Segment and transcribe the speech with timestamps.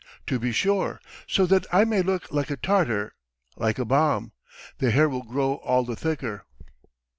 [0.25, 0.99] "To be sure.
[1.27, 3.13] So that I may look like a Tartar,
[3.55, 4.31] like a bomb.
[4.79, 6.43] The hair will grow all the thicker."